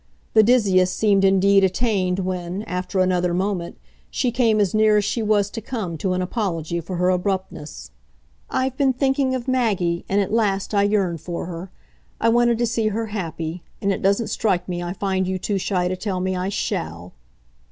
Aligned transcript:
The 0.33 0.41
dizziest 0.41 0.97
seemed 0.97 1.23
indeed 1.23 1.63
attained 1.63 2.17
when, 2.17 2.63
after 2.63 2.99
another 3.01 3.35
moment, 3.35 3.77
she 4.09 4.31
came 4.31 4.59
as 4.59 4.73
near 4.73 4.97
as 4.97 5.05
she 5.05 5.21
was 5.21 5.51
to 5.51 5.61
come 5.61 5.95
to 5.99 6.13
an 6.13 6.23
apology 6.23 6.81
for 6.81 6.95
her 6.95 7.09
abruptness. 7.11 7.91
"I've 8.49 8.75
been 8.75 8.93
thinking 8.93 9.35
of 9.35 9.47
Maggie, 9.47 10.03
and 10.09 10.19
at 10.19 10.33
last 10.33 10.73
I 10.73 10.81
yearned 10.81 11.21
for 11.21 11.45
her. 11.45 11.69
I 12.19 12.29
wanted 12.29 12.57
to 12.57 12.65
see 12.65 12.87
her 12.87 13.05
happy 13.13 13.61
and 13.79 13.91
it 13.93 14.01
doesn't 14.01 14.29
strike 14.31 14.67
me 14.67 14.81
I 14.81 14.93
find 14.93 15.27
you 15.27 15.37
too 15.37 15.59
shy 15.59 15.87
to 15.87 15.95
tell 15.95 16.19
me 16.19 16.35
I 16.35 16.49
SHALL." 16.49 17.13